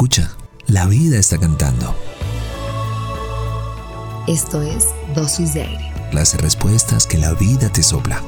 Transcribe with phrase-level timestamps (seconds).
[0.00, 0.30] Escucha,
[0.66, 1.94] la vida está cantando.
[4.26, 5.92] Esto es Dosis de Aire.
[6.10, 8.22] Las respuestas que la vida te sopla.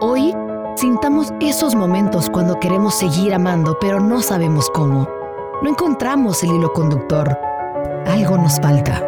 [0.00, 0.34] Hoy
[0.74, 5.08] sintamos esos momentos cuando queremos seguir amando, pero no sabemos cómo.
[5.62, 7.45] No encontramos el hilo conductor.
[8.06, 9.02] Algo nos falta.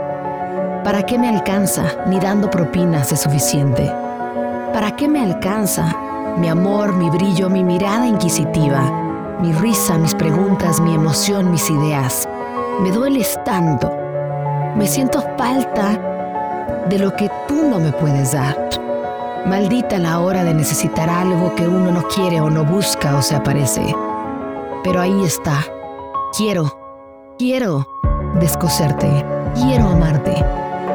[0.82, 1.84] ¿Para qué me alcanza?
[2.06, 3.92] Ni dando propinas es suficiente.
[4.72, 5.94] ¿Para qué me alcanza?
[6.36, 12.28] Mi amor, mi brillo, mi mirada inquisitiva, mi risa, mis preguntas, mi emoción, mis ideas.
[12.80, 13.92] Me dueles tanto.
[14.76, 18.68] Me siento falta de lo que tú no me puedes dar.
[19.46, 23.36] Maldita la hora de necesitar algo que uno no quiere o no busca o se
[23.36, 23.94] aparece.
[24.82, 25.64] Pero ahí está.
[26.36, 26.76] Quiero,
[27.38, 27.86] quiero
[28.38, 29.24] descoserte.
[29.54, 30.44] Quiero amarte.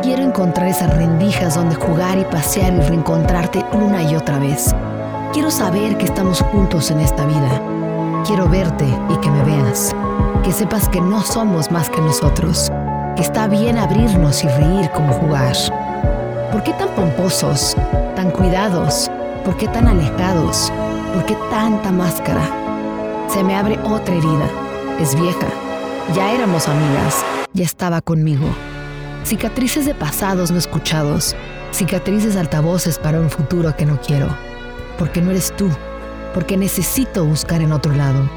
[0.01, 4.75] Quiero encontrar esas rendijas donde jugar y pasear y reencontrarte una y otra vez.
[5.31, 7.61] Quiero saber que estamos juntos en esta vida.
[8.25, 9.95] Quiero verte y que me veas.
[10.43, 12.71] Que sepas que no somos más que nosotros.
[13.15, 15.55] Que está bien abrirnos y reír como jugar.
[16.51, 17.75] ¿Por qué tan pomposos,
[18.15, 19.09] tan cuidados?
[19.45, 20.71] ¿Por qué tan alejados?
[21.13, 22.43] ¿Por qué tanta máscara?
[23.27, 24.47] Se me abre otra herida.
[24.99, 25.62] Es vieja.
[26.15, 27.23] Ya éramos amigas.
[27.53, 28.47] Ya estaba conmigo.
[29.25, 31.35] Cicatrices de pasados no escuchados.
[31.71, 34.27] Cicatrices altavoces para un futuro que no quiero.
[34.97, 35.69] Porque no eres tú.
[36.33, 38.29] Porque necesito buscar en otro lado.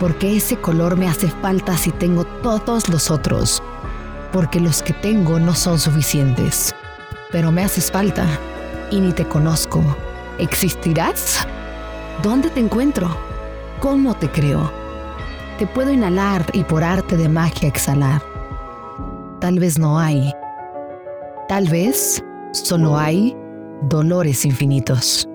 [0.00, 3.62] Porque ese color me hace falta si tengo todos los otros.
[4.32, 6.74] Porque los que tengo no son suficientes
[7.32, 8.26] pero me haces falta
[8.90, 9.82] y ni te conozco.
[10.38, 11.46] ¿Existirás?
[12.22, 13.16] ¿Dónde te encuentro?
[13.80, 14.81] ¿Cómo te creo?
[15.62, 18.20] Te puedo inhalar y por arte de magia exhalar.
[19.40, 20.32] Tal vez no hay.
[21.48, 23.32] Tal vez solo hay
[23.88, 25.28] dolores infinitos.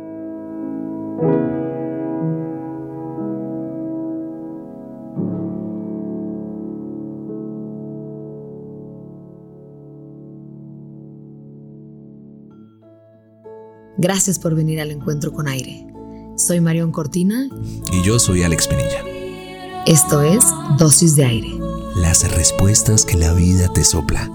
[13.97, 15.87] Gracias por venir al encuentro con aire.
[16.35, 17.47] Soy Marión Cortina.
[17.93, 19.06] Y yo soy Alex Pinilla.
[19.87, 20.43] Esto es
[20.77, 21.59] Dosis de Aire.
[21.95, 24.29] Las respuestas que la vida te sopla.